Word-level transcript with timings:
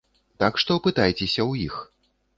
Так 0.43 0.57
што 0.63 0.77
пытайцеся 0.87 1.41
ў 1.45 1.71
іх. 1.71 1.75